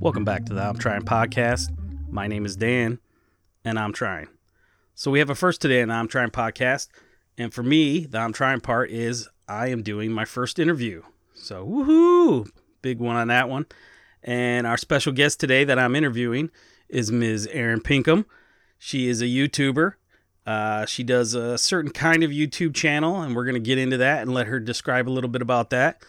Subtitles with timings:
[0.00, 1.76] Welcome back to the I'm Trying podcast.
[2.08, 3.00] My name is Dan,
[3.66, 4.28] and I'm trying.
[4.94, 6.88] So we have a first today in the I'm Trying podcast,
[7.36, 11.02] and for me, the I'm Trying part is I am doing my first interview.
[11.34, 12.48] So woohoo!
[12.80, 13.66] Big one on that one.
[14.24, 16.50] And our special guest today that I'm interviewing
[16.88, 17.46] is Ms.
[17.52, 18.24] Erin Pinkham.
[18.78, 19.96] She is a YouTuber.
[20.46, 23.98] Uh, she does a certain kind of YouTube channel, and we're going to get into
[23.98, 26.02] that and let her describe a little bit about that.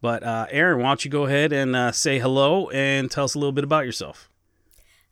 [0.00, 3.34] But uh, Erin, why don't you go ahead and uh, say hello and tell us
[3.34, 4.30] a little bit about yourself?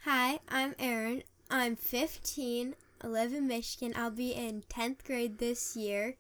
[0.05, 1.23] Hi, I'm Erin.
[1.51, 2.75] I'm 15.
[3.01, 3.95] I live in Michigan.
[3.97, 6.17] I'll be in 10th grade this year.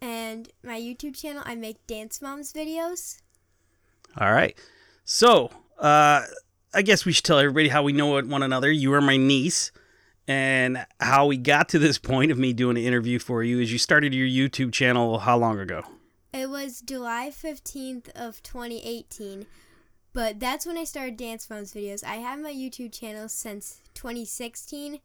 [0.00, 3.20] And my YouTube channel, I make Dance Moms videos.
[4.18, 4.56] All right.
[5.04, 6.22] So, uh,
[6.74, 8.70] I guess we should tell everybody how we know one another.
[8.70, 9.72] You are my niece.
[10.26, 13.72] And how we got to this point of me doing an interview for you is
[13.72, 15.84] you started your YouTube channel how long ago?
[16.34, 19.46] It was July 15th of 2018.
[20.12, 22.02] But that's when I started Dance Moms videos.
[22.02, 24.98] I have my YouTube channel since 2016,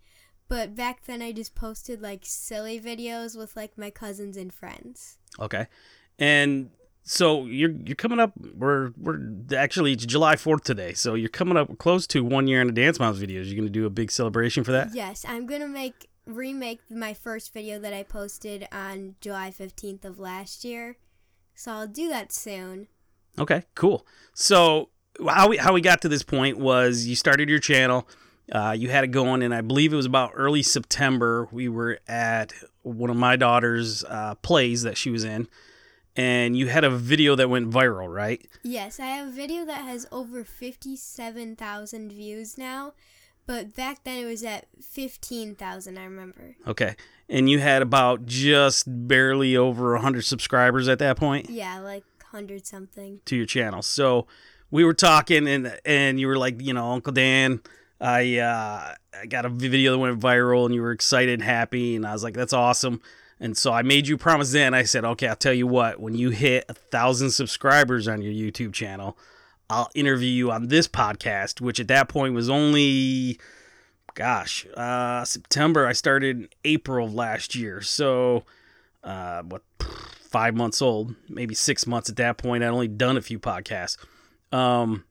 [0.47, 5.19] but back then I just posted like silly videos with like my cousins and friends.
[5.39, 5.67] Okay.
[6.17, 6.71] And
[7.03, 9.19] so you're you're coming up we're we're
[9.55, 10.93] actually it's July 4th today.
[10.93, 13.45] So you're coming up close to 1 year in the Dance Moms videos.
[13.45, 14.95] You're going to do a big celebration for that?
[14.95, 20.05] Yes, I'm going to make remake my first video that I posted on July 15th
[20.05, 20.97] of last year.
[21.59, 22.87] So I'll do that soon.
[23.37, 24.07] Okay, cool.
[24.33, 24.91] So
[25.27, 28.07] how we how we got to this point was you started your channel,
[28.49, 31.49] uh, you had it going, and I believe it was about early September.
[31.51, 35.49] We were at one of my daughter's uh, plays that she was in,
[36.15, 38.41] and you had a video that went viral, right?
[38.63, 42.93] Yes, I have a video that has over fifty-seven thousand views now,
[43.49, 45.97] but back then it was at fifteen thousand.
[45.97, 46.55] I remember.
[46.67, 46.95] Okay,
[47.27, 51.49] and you had about just barely over hundred subscribers at that point.
[51.49, 53.81] Yeah, like hundred something to your channel.
[53.81, 54.27] So
[54.69, 57.61] we were talking and and you were like, you know, Uncle Dan,
[57.99, 61.95] I uh, I got a video that went viral and you were excited and happy
[61.95, 63.01] and I was like, that's awesome.
[63.39, 64.75] And so I made you promise then.
[64.75, 68.31] I said, okay, I'll tell you what, when you hit a thousand subscribers on your
[68.31, 69.17] YouTube channel,
[69.69, 73.39] I'll interview you on this podcast, which at that point was only,
[74.15, 75.85] gosh, uh, September.
[75.85, 77.81] I started in April of last year.
[77.81, 78.45] So,
[79.03, 82.63] uh, what, five months old, maybe six months at that point.
[82.63, 83.97] I'd only done a few podcasts.
[84.51, 85.03] Um,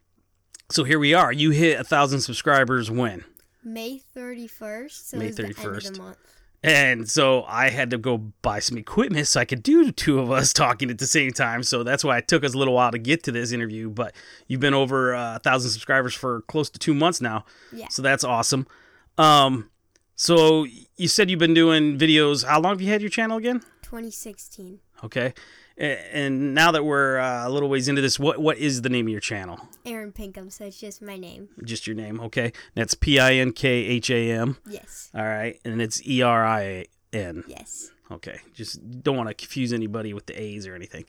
[0.70, 1.32] so here we are.
[1.32, 3.24] You hit a thousand subscribers when?
[3.64, 4.90] May 31st.
[4.90, 6.16] So May May 31st.
[6.62, 10.18] And so I had to go buy some equipment so I could do the two
[10.18, 11.62] of us talking at the same time.
[11.62, 13.90] So that's why it took us a little while to get to this interview.
[13.90, 14.14] But
[14.48, 17.44] you've been over uh, a thousand subscribers for close to two months now.
[17.72, 17.86] Yeah.
[17.90, 18.66] So that's awesome.
[19.16, 19.70] Um,
[20.16, 22.44] so you said you've been doing videos.
[22.44, 23.60] How long have you had your channel again?
[23.82, 24.80] 2016.
[25.04, 25.34] Okay.
[25.78, 29.06] And now that we're uh, a little ways into this, what what is the name
[29.06, 29.60] of your channel?
[29.86, 31.50] Erin Pinkham, so it's just my name.
[31.62, 32.52] Just your name, okay?
[32.74, 34.56] That's P I N K H A M.
[34.68, 35.08] Yes.
[35.14, 37.44] All right, and it's E R I N.
[37.46, 37.92] Yes.
[38.10, 41.04] Okay, just don't want to confuse anybody with the A's or anything.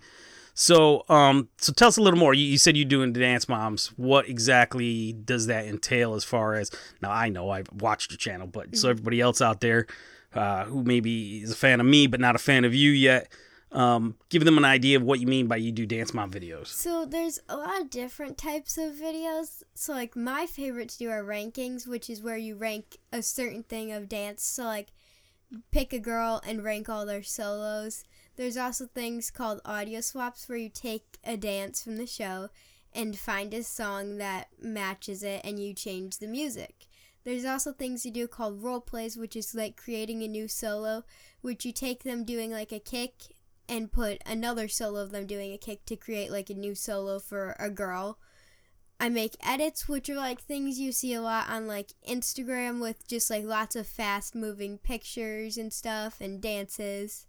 [0.53, 2.35] So, um, so tell us a little more.
[2.35, 3.87] You, you said you're doing Dance Moms.
[3.97, 6.13] What exactly does that entail?
[6.13, 6.69] As far as
[7.01, 8.75] now, I know I've watched your channel, but mm-hmm.
[8.75, 9.87] so everybody else out there
[10.33, 13.31] uh, who maybe is a fan of me but not a fan of you yet
[13.71, 16.67] um, give them an idea of what you mean by you do dance mom videos.
[16.67, 19.63] So there's a lot of different types of videos.
[19.75, 23.63] So like my favorite to do are rankings, which is where you rank a certain
[23.63, 24.43] thing of dance.
[24.43, 24.91] So like
[25.71, 28.05] pick a girl and rank all their solos.
[28.37, 32.49] There's also things called audio swaps where you take a dance from the show
[32.93, 36.87] and find a song that matches it and you change the music.
[37.23, 41.03] There's also things you do called role plays, which is like creating a new solo,
[41.41, 43.11] which you take them doing like a kick
[43.69, 47.19] and put another solo of them doing a kick to create like a new solo
[47.19, 48.17] for a girl.
[48.99, 53.07] I make edits, which are like things you see a lot on like Instagram with
[53.07, 57.27] just like lots of fast moving pictures and stuff and dances.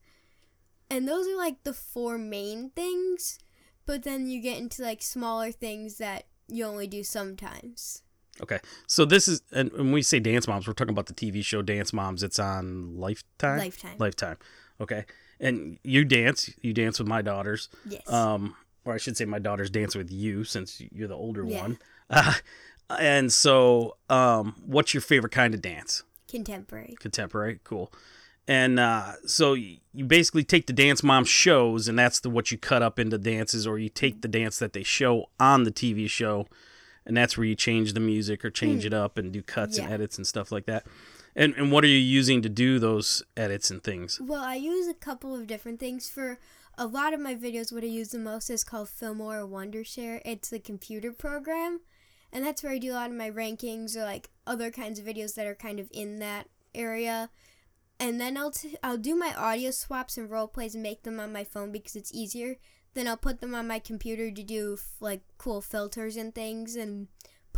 [0.91, 3.39] And those are like the four main things,
[3.87, 8.03] but then you get into like smaller things that you only do sometimes.
[8.43, 8.59] Okay.
[8.89, 11.63] So this is, and when we say Dance Moms, we're talking about the TV show
[11.63, 12.23] Dance Moms.
[12.23, 13.59] It's on Lifetime?
[13.59, 13.97] Lifetime.
[13.99, 14.37] Lifetime.
[14.81, 15.05] Okay
[15.41, 16.51] and you dance.
[16.61, 17.69] You dance with my daughters.
[17.89, 18.11] Yes.
[18.11, 18.55] Um,
[18.85, 21.63] or I should say, my daughters dance with you since you're the older yeah.
[21.63, 21.79] one.
[22.09, 22.35] Uh,
[22.99, 26.03] and so, um, what's your favorite kind of dance?
[26.29, 26.97] Contemporary.
[26.99, 27.93] Contemporary, cool.
[28.49, 32.59] And uh, so you basically take the dance mom shows, and that's the what you
[32.59, 36.11] cut up into dances, or you take the dance that they show on the TV
[36.11, 36.49] show,
[37.07, 38.87] and that's where you change the music or change mm.
[38.87, 39.85] it up and do cuts yeah.
[39.85, 40.85] and edits and stuff like that.
[41.37, 44.21] And and what are you using to do those edits and things?
[44.21, 46.39] Well, I use a couple of different things for
[46.77, 47.73] a lot of my videos.
[47.73, 50.21] What I use the most is called Filmora Wondershare.
[50.25, 51.81] It's a computer program,
[52.33, 55.05] and that's where I do a lot of my rankings or like other kinds of
[55.05, 57.31] videos that are kind of in that area.
[57.99, 61.21] And then I'll t- I'll do my audio swaps and role plays and make them
[61.21, 62.57] on my phone because it's easier.
[62.95, 66.77] Then I'll put them on my computer to do f- like cool filters and things
[66.77, 67.09] and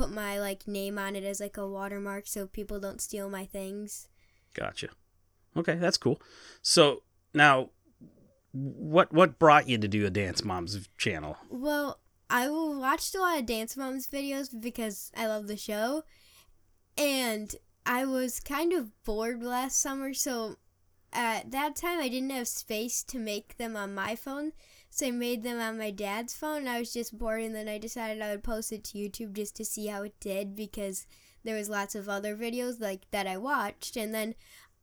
[0.02, 3.44] put my like name on it as like a watermark so people don't steal my
[3.44, 4.08] things.
[4.54, 4.88] Gotcha.
[5.56, 6.20] Okay, that's cool.
[6.60, 7.02] So
[7.34, 7.70] now,
[8.52, 11.36] what what brought you to do a Dance Moms channel?
[11.48, 16.04] Well, I watched a lot of Dance Moms videos because I love the show,
[16.96, 17.54] and
[17.86, 20.56] I was kind of bored last summer, so
[21.12, 24.52] at that time I didn't have space to make them on my phone,
[24.94, 26.68] so I made them on my dad's phone.
[26.68, 29.56] I was just bored, and then I decided I would post it to YouTube just
[29.56, 31.06] to see how it did because
[31.44, 34.34] there was lots of other videos like that I watched, and then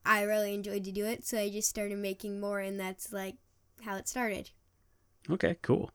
[0.04, 3.36] I really enjoyed to do it, so I just started making more, and that's like
[3.84, 4.50] how it started.
[5.30, 5.92] Okay, cool.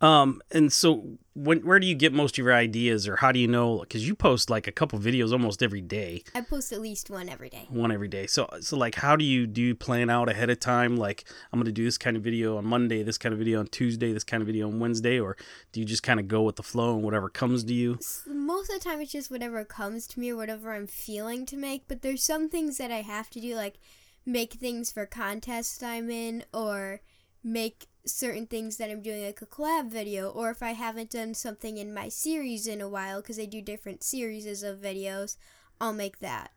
[0.00, 3.40] Um, and so when where do you get most of your ideas, or how do
[3.40, 3.80] you know?
[3.80, 7.28] Because you post like a couple videos almost every day, I post at least one
[7.28, 7.66] every day.
[7.68, 8.26] one every day.
[8.26, 10.96] So so like, how do you do you plan out ahead of time?
[10.96, 13.66] Like, I'm gonna do this kind of video on Monday, this kind of video on
[13.66, 15.36] Tuesday, this kind of video on Wednesday, or
[15.72, 17.98] do you just kind of go with the flow and whatever comes to you?
[18.26, 21.56] Most of the time, it's just whatever comes to me or whatever I'm feeling to
[21.56, 21.88] make.
[21.88, 23.78] But there's some things that I have to do, like
[24.24, 27.00] make things for contests I'm in, or
[27.42, 31.34] make certain things that I'm doing, like a collab video, or if I haven't done
[31.34, 35.36] something in my series in a while, because I do different series of videos,
[35.80, 36.50] I'll make that.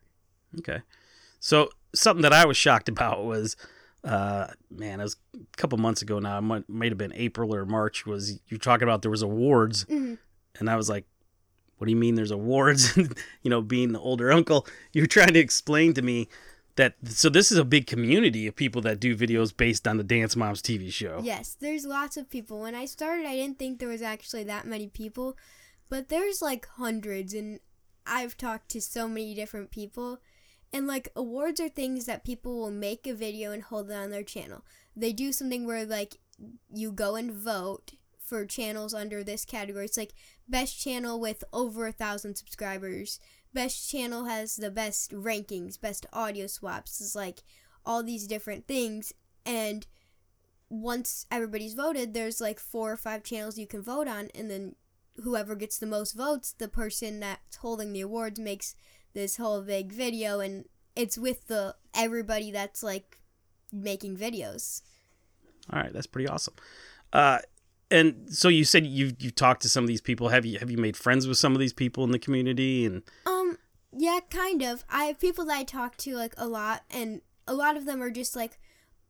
[0.59, 0.81] Okay.
[1.39, 3.55] So something that I was shocked about was,
[4.03, 6.37] uh, man, it was a couple months ago now.
[6.37, 8.05] It might, might have been April or March.
[8.05, 10.17] Was you talking about there was awards, Mhm.
[10.59, 11.05] and I was like,
[11.77, 12.95] "What do you mean there's awards?"
[13.41, 16.27] you know, being the older uncle, you're trying to explain to me
[16.75, 20.03] that so this is a big community of people that do videos based on the
[20.03, 21.19] Dance Moms TV show.
[21.23, 22.59] Yes, there's lots of people.
[22.59, 25.37] When I started, I didn't think there was actually that many people,
[25.89, 27.59] but there's like hundreds, and
[28.05, 30.19] I've talked to so many different people.
[30.73, 34.09] And like awards are things that people will make a video and hold it on
[34.09, 34.63] their channel.
[34.95, 36.17] They do something where like
[36.73, 37.93] you go and vote
[38.31, 39.83] for channels under this category.
[39.83, 40.13] It's like
[40.47, 43.19] best channel with over a thousand subscribers.
[43.53, 47.01] Best channel has the best rankings, best audio swaps.
[47.01, 47.39] It's like
[47.85, 49.11] all these different things.
[49.45, 49.85] And
[50.69, 54.75] once everybody's voted, there's like four or five channels you can vote on, and then
[55.21, 58.75] whoever gets the most votes, the person that's holding the awards makes
[59.13, 60.63] this whole big video, and
[60.95, 63.19] it's with the everybody that's like
[63.73, 64.83] making videos.
[65.73, 66.53] All right, that's pretty awesome.
[67.11, 67.39] Uh,
[67.91, 70.29] and so you said you you talked to some of these people.
[70.29, 72.85] Have you have you made friends with some of these people in the community?
[72.85, 73.57] And Um,
[73.91, 74.83] yeah, kind of.
[74.89, 78.01] I have people that I talk to like a lot, and a lot of them
[78.01, 78.57] are just like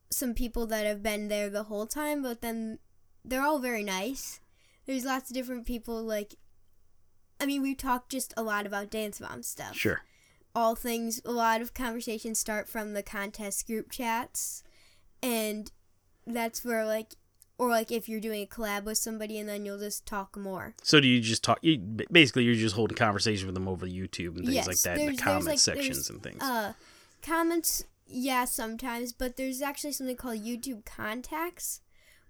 [0.09, 2.79] some people that have been there the whole time, but then
[3.23, 4.39] they're all very nice.
[4.85, 6.03] There's lots of different people.
[6.03, 6.35] Like,
[7.39, 9.75] I mean, we talk just a lot about Dance Mom stuff.
[9.75, 10.01] sure,
[10.53, 14.63] all things a lot of conversations start from the contest group chats
[15.23, 15.71] and
[16.27, 17.15] that's where like
[17.61, 20.73] or like if you're doing a collab with somebody and then you'll just talk more
[20.81, 21.59] So do you just talk?
[21.61, 21.77] You,
[22.11, 25.11] basically, you're just holding conversation with them over YouTube and things Yes, like that, in
[25.11, 26.41] the comment like, sections and things.
[26.41, 26.73] uh
[27.21, 31.81] comments yeah sometimes but there's actually something called youtube contacts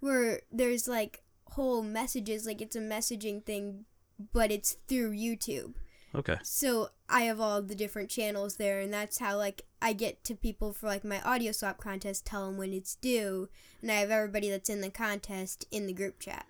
[0.02, 1.24] where there's like
[1.56, 3.86] whole messages like it's a messaging thing
[4.34, 5.74] but it's through youtube
[6.16, 10.24] okay, So I have all the different channels there, and that's how like I get
[10.26, 13.50] to people for like my audio swap contest, tell them when it's due,
[13.82, 16.46] and I have everybody that's in the contest in the group chat.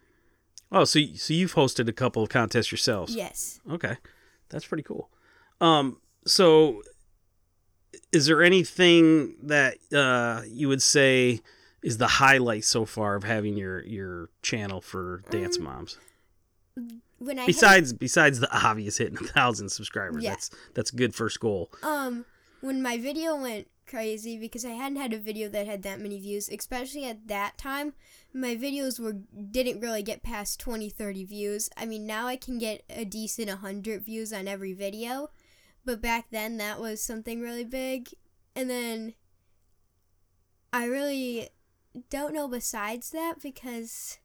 [0.72, 3.16] oh, so so you've hosted a couple of contests yourselves.
[3.16, 3.60] Yes.
[3.70, 3.98] Okay,
[4.50, 5.10] that's pretty cool.
[5.60, 6.82] Um, so
[8.12, 11.40] is there anything that uh you would say
[11.84, 15.98] is the highlight so far of having your your channel for Dance Um, Moms?
[17.24, 20.32] When I hit- Besides besides the obvious hitting a thousand subscribers, Yeah.
[20.32, 21.72] that's that's a good first goal.
[21.84, 22.26] um
[22.62, 26.20] when my video went crazy because I hadn't had a video that had that many
[26.20, 27.94] views, especially at that time,
[28.34, 31.70] my videos were didn't really get past 20 30 views.
[31.78, 35.30] I mean, now I can get a decent 100 views on every video,
[35.86, 38.10] but back then that was something really big.
[38.56, 39.14] And then
[40.74, 41.50] I really
[42.10, 44.18] don't know besides that because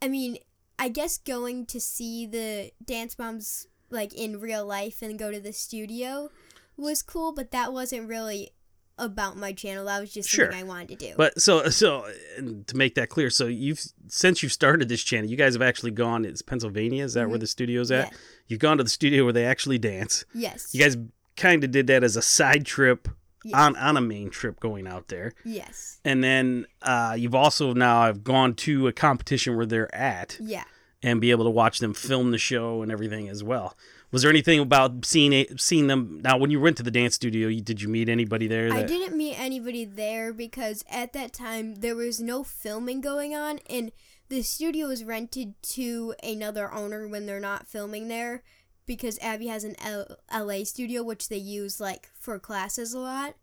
[0.00, 0.38] I mean,
[0.82, 5.38] I guess going to see the dance moms like in real life and go to
[5.40, 6.30] the studio
[6.76, 8.50] was cool, but that wasn't really
[8.98, 9.84] about my channel.
[9.84, 10.46] That was just Sure.
[10.46, 11.14] something I wanted to do.
[11.16, 12.04] But so so
[12.36, 15.62] and to make that clear, so you've since you've started this channel, you guys have
[15.62, 16.24] actually gone.
[16.24, 17.04] It's Pennsylvania.
[17.04, 17.42] Is that where Mhm.
[17.42, 18.10] the studio's at?
[18.10, 18.18] Yeah.
[18.48, 20.24] You've gone to the studio where they actually dance.
[20.34, 20.74] yes.
[20.74, 20.96] You guys
[21.36, 23.08] kind of did that as a side trip
[23.44, 23.54] Yes.
[23.54, 25.98] on on a main trip going out there, yes.
[26.04, 30.62] and then uh, you've also now I've gone to a competition where they're at, Yeah.
[31.02, 33.76] And be able to watch them film the show and everything as well.
[34.10, 37.14] Was there anything about seeing it, seeing them now when you went to the dance
[37.14, 37.48] studio?
[37.48, 38.72] You, did you meet anybody there?
[38.72, 43.58] I didn't meet anybody there because at that time there was no filming going on,
[43.70, 43.90] and
[44.28, 48.42] the studio was rented to another owner when they're not filming there
[48.86, 53.34] because Abby has an L- LA studio which they use like for classes a lot.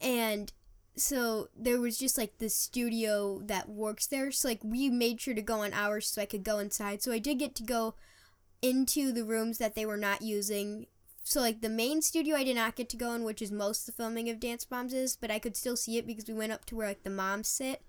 [0.00, 0.52] And
[0.96, 4.30] so there was just like the studio that works there.
[4.32, 7.02] So like we made sure to go on hours so I could go inside.
[7.02, 7.94] So I did get to go
[8.62, 10.86] into the rooms that they were not using.
[11.22, 13.80] So like the main studio I did not get to go in, which is most
[13.80, 16.34] of the filming of Dance Moms is, but I could still see it because we
[16.34, 17.82] went up to where like the moms sit.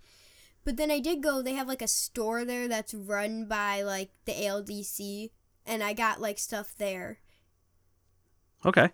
[0.66, 1.42] But then I did go.
[1.42, 5.30] They have like a store there that's run by like the ALDC,
[5.66, 7.20] and I got like stuff there.
[8.66, 8.90] Okay.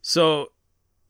[0.00, 0.50] So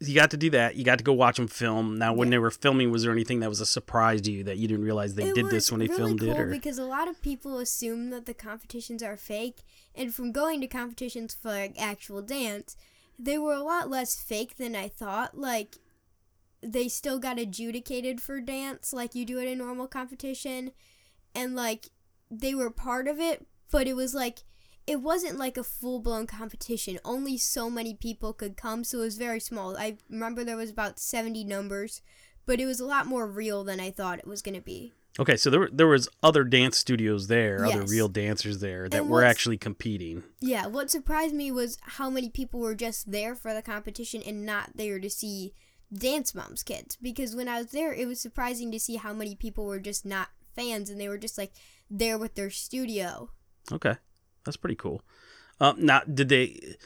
[0.08, 0.76] you got to do that.
[0.76, 1.98] You got to go watch them film.
[1.98, 2.32] Now, when Yeah.
[2.32, 4.84] they were filming, was there anything that was a surprise to you that you didn't
[4.84, 6.38] realize they It did this when they really filmed cool it?
[6.38, 9.58] Or because a lot of people assume that the competitions are fake,
[9.94, 12.76] and from going to competitions for like actual dance,
[13.18, 15.36] they were a lot less fake than I thought.
[15.38, 15.76] Like
[16.62, 20.72] they still got adjudicated for dance like you do at a normal competition,
[21.34, 21.90] and like
[22.30, 24.40] they were part of it, but it was like
[24.86, 26.98] it wasn't like a full blown competition.
[27.04, 29.76] Only so many people could come, so it was very small.
[29.76, 32.02] I remember there was about seventy numbers,
[32.46, 34.92] but it was a lot more real than I thought it was gonna be.
[35.20, 39.06] okay, so there were, there was other dance studios there, other real dancers there that
[39.06, 40.24] were actually competing.
[40.40, 44.44] Yeah, what surprised me was how many people were just there for the competition and
[44.46, 45.52] not there to see
[45.92, 46.96] Dance Moms kids.
[46.96, 50.06] Because when I was there, it was surprising to see how many people were just
[50.06, 51.52] not fans and they were just like
[51.90, 53.30] there with their studio.
[53.70, 53.96] Okay,
[54.44, 55.02] that's pretty cool.
[55.60, 56.76] Um, now, did they?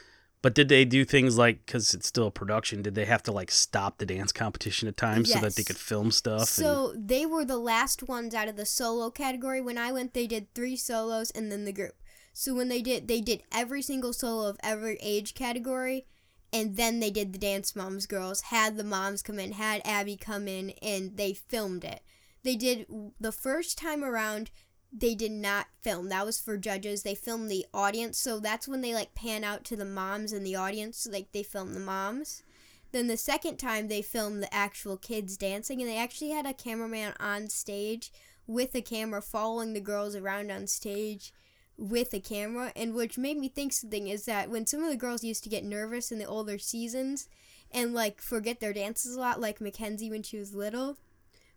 [0.43, 2.81] But did they do things like because it's still a production?
[2.83, 5.67] Did they have to like stop the dance competition at times so that they Yes.
[5.67, 6.47] could film stuff?
[6.47, 9.61] So they were the last ones out of the solo category.
[9.61, 11.95] When I went, they did three solos and then the group.
[12.33, 16.05] So when they did, they did every single solo of every age category,
[16.53, 18.41] and then they did the Dance Moms girls.
[18.41, 22.01] Had the moms come in, had Abby come in, and they filmed it.
[22.43, 22.85] They did
[23.19, 24.51] the first time around.
[24.91, 26.09] They did not film.
[26.09, 27.03] That was for judges.
[27.03, 30.43] They filmed the audience, so that's when they like pan out to the moms in
[30.43, 31.07] the audience.
[31.11, 32.43] Like they filmed the moms.
[32.91, 36.53] Then the second time they filmed the actual kids dancing, and they actually had a
[36.53, 38.11] cameraman on stage
[38.47, 41.33] with a camera following the girls around on stage
[41.77, 42.71] with a camera.
[42.75, 45.49] And which made me think something is that when some of the girls used to
[45.49, 47.27] get nervous in the older seasons
[47.71, 50.97] and like forget their dances a lot, like Mackenzie when she was little,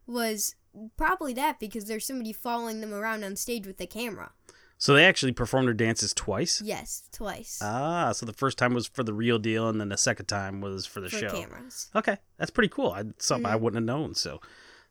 [0.06, 0.56] was
[0.96, 4.32] probably that because there's somebody following them around on stage with the camera.
[4.78, 6.62] so they actually performed their dances twice.
[6.64, 9.96] Yes, twice Ah, so the first time was for the real deal, and then the
[9.96, 11.30] second time was for the for show.
[11.30, 11.88] cameras.
[11.94, 12.90] Okay, that's pretty cool.
[12.92, 13.62] I, something I Mm-hmm.
[13.64, 14.14] wouldn't have known.
[14.14, 14.40] So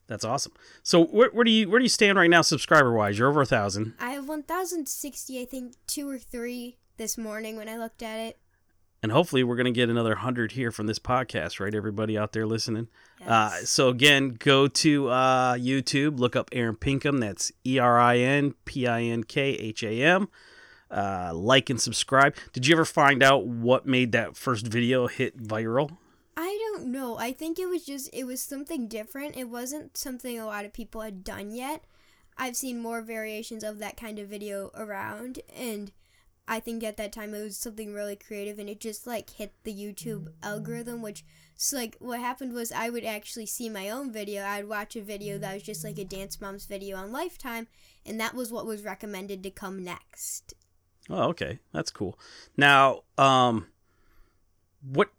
[0.07, 0.53] that's awesome.
[0.83, 3.17] So where, where do you where do you stand right now, subscriber wise?
[3.19, 7.69] You're over a thousand, I have 1,060, I think, two or three this morning when
[7.69, 8.37] I looked at it.
[9.01, 11.73] And hopefully we're gonna get another hundred here from this podcast, right?
[11.73, 12.87] Everybody out there listening.
[13.25, 17.19] Uh, so again, go to uh, YouTube, look up Erin Pinkham.
[17.19, 20.27] That's E R I N P I N K H A M.
[20.91, 22.35] Uh, like and subscribe.
[22.51, 25.97] Did you ever find out what made that first video hit viral?
[26.35, 27.17] I don't know.
[27.17, 29.37] I think it was just it was something different.
[29.37, 31.83] It wasn't something a lot of people had done yet.
[32.37, 35.91] I've seen more variations of that kind of video around and
[36.49, 39.53] I think at that time it was something really creative and it just like hit
[39.63, 41.23] the YouTube algorithm which
[41.55, 44.43] so like what happened was I would actually see my own video.
[44.43, 47.67] I'd watch a video that was just like a Dance Moms video on Lifetime
[48.03, 50.55] and that was what was recommended to come next.
[51.07, 52.17] Oh, okay, that's cool.
[52.57, 53.67] Now, um,
[54.81, 55.09] what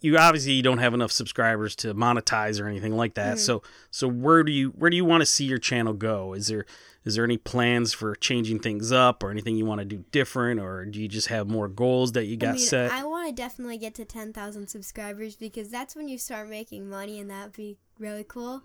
[0.00, 3.36] you obviously you don't have enough subscribers to monetize or anything like that.
[3.36, 3.40] Mhm.
[3.40, 6.34] So, so where do you where do you want to see your channel go?
[6.34, 6.64] Is there
[7.04, 10.60] is there any plans for changing things up or anything you want to do different,
[10.60, 12.92] or do you just have more goals that you got I mean, set?
[12.92, 17.18] I want to definitely get to 10,000 subscribers because that's when you start making money
[17.18, 18.62] and that'd be really cool.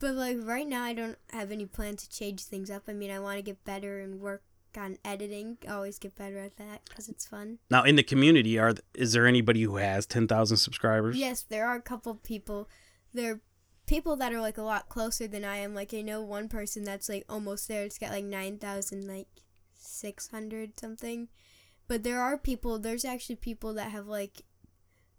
[0.00, 2.84] But like right now, I don't have any plan to change things up.
[2.88, 4.42] I mean, I want to get better and work
[4.76, 5.58] on editing.
[5.68, 7.58] Always get better at that because it's fun.
[7.70, 11.16] now, in the community, are is there anybody who has ten thousand subscribers?
[11.16, 12.68] Yes, there are a couple people.
[13.12, 13.40] There are
[13.86, 15.74] people that are like a lot closer than I am.
[15.74, 17.84] Like I know one person that's like almost there.
[17.84, 19.26] It's got like 9,000 like
[19.74, 21.28] 600 something.
[21.88, 24.42] But there are people, there's actually people that have like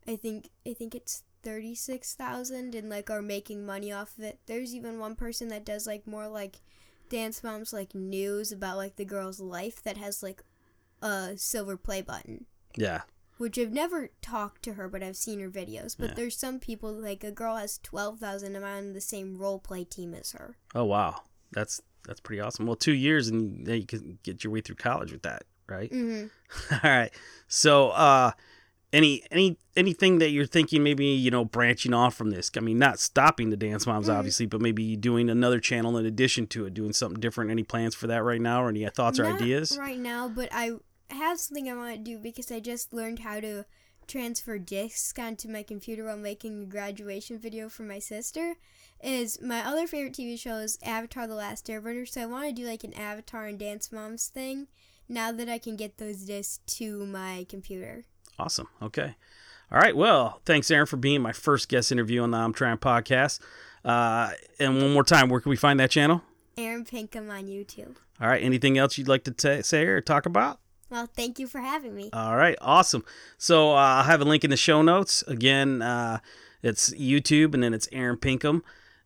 [0.07, 4.39] I think I think it's 36,000 and like are making money off of it.
[4.45, 6.61] There's even one person that does like more like
[7.11, 10.41] dance moms like news about like the girl's life that has like
[11.03, 13.01] a silver play button Yeah.
[13.37, 15.95] which I've never talked to her, but I've seen her videos.
[15.97, 16.13] But Yeah.
[16.15, 18.55] there's some people like a girl has twelve thousand.
[18.55, 20.57] I'm on the same role play team as her.
[20.75, 22.65] Oh wow, that's that's pretty awesome.
[22.67, 25.91] Well, two years and you can get your way through college with that, right?
[25.91, 26.25] hmm
[26.71, 27.11] All right.
[27.47, 28.31] So, uh,
[28.93, 32.51] any any anything that you're thinking maybe you know branching off from this?
[32.55, 34.15] I mean, not stopping the dance moms Mhm.
[34.15, 37.51] obviously, but maybe doing another channel in addition to it, doing something different.
[37.51, 39.77] Any plans for that right now, or any thoughts or ideas?
[39.77, 40.71] right now, but I
[41.09, 43.65] have something I want to do because I just learned how to
[44.07, 48.55] transfer discs onto my computer while making a graduation video for my sister.
[49.03, 52.53] Is my other favorite TV show is Avatar: The Last Airbender, so I want to
[52.53, 54.67] do like an Avatar and Dance Moms thing.
[55.07, 58.05] Now that I can get those discs to my computer.
[58.41, 58.67] Awesome.
[58.81, 59.15] Okay.
[59.71, 59.95] All right.
[59.95, 63.39] Well, thanks, Erin, for being my first guest interview on the I'm Trying podcast.
[63.85, 66.23] Uh, and one more time, where can we find that channel?
[66.57, 67.95] Erin Pinkham on YouTube.
[68.19, 68.41] All right.
[68.41, 70.59] Anything else you'd like to ta say or talk about?
[70.89, 72.09] Well, thank you for having me.
[72.11, 73.05] All right, awesome.
[73.37, 75.23] So uh, I'll have a link in the show notes.
[75.25, 76.19] Again, uh,
[76.61, 78.61] it's YouTube, and then it's Erin Pinkham.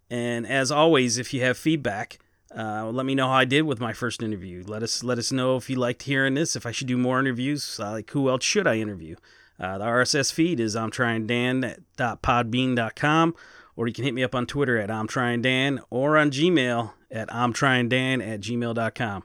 [0.10, 2.18] And as always, if you have feedback,
[2.58, 4.64] uh, let me know how I did with my first interview.
[4.66, 6.56] Let us let us know if you liked hearing this.
[6.56, 9.16] If I should do more interviews, uh, like who else should I interview?
[9.60, 13.36] Uh, the RSS feed is I'm trying Dan.podbean.com,
[13.76, 16.92] or you can hit me up on Twitter at I'm trying Dan, or on Gmail
[17.12, 19.24] at I'm trying Dan at gmail.com.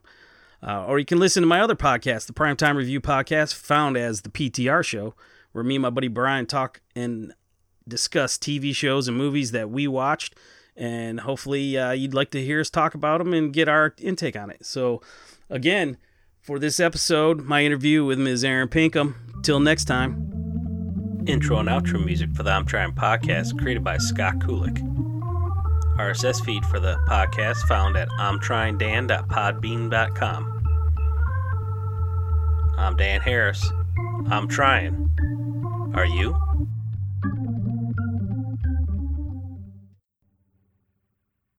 [0.63, 4.23] Uh, or you can listen to my other podcast, the Primetime Review Podcast, found as
[4.23, 5.15] the PTR Show,
[5.53, 7.33] where me and my buddy Brian talk and
[7.89, 10.37] discuss TV shows and movies that we watched.
[10.81, 14.35] And hopefully, uh, you'd like to hear us talk about them and get our intake
[14.35, 14.65] on it.
[14.65, 15.03] So,
[15.51, 15.99] again,
[16.41, 18.43] for this episode, my interview with Ms.
[18.43, 19.15] Erin Pinkham.
[19.43, 20.27] Till next time.
[21.27, 24.79] Intro and outro music for the I'm Trying podcast created by Scott Kulik.
[25.99, 30.57] RSS feed for the podcast found at I'mTryingDan.podbean.com.
[32.79, 33.71] I'm Dan Harris.
[34.31, 35.11] I'm trying.
[35.95, 36.35] Are you?